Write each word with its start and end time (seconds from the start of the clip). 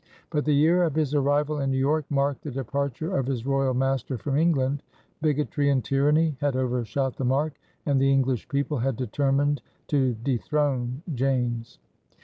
But 0.31 0.45
the 0.45 0.55
year 0.55 0.81
of 0.81 0.95
his 0.95 1.13
arrival 1.13 1.59
in 1.59 1.69
New 1.69 1.77
York 1.77 2.05
marked 2.09 2.41
the 2.41 2.49
departure 2.49 3.15
of 3.15 3.27
his 3.27 3.45
royal 3.45 3.75
master 3.75 4.17
from 4.17 4.35
England. 4.35 4.81
Bigotry 5.21 5.69
and 5.69 5.83
tyranny 5.85 6.35
had 6.41 6.55
overshot 6.55 7.17
the 7.17 7.23
mark 7.23 7.53
and 7.85 8.01
the 8.01 8.11
English 8.11 8.49
people 8.49 8.79
had 8.79 8.95
determined 8.97 9.61
to 9.89 10.15
dethrone 10.23 11.03
James. 11.13 11.77